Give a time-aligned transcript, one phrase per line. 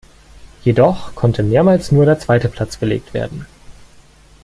[0.63, 3.45] Jedoch konnte mehrmals nur der zweite Platz belegt werden.